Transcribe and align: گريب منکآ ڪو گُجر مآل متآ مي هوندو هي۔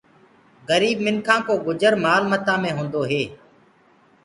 گريب 0.67 0.97
منکآ 1.05 1.35
ڪو 1.45 1.53
گُجر 1.65 1.93
مآل 2.03 2.21
متآ 2.31 2.53
مي 2.61 2.71
هوندو 2.77 3.01
هي۔ 3.09 3.23